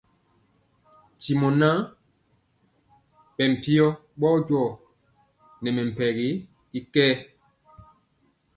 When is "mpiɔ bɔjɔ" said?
3.53-4.63